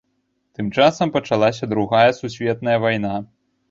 [0.59, 3.17] Тым часам пачалася другая сусветная вайна.